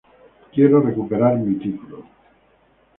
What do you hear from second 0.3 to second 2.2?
Quiero recuperar mi título".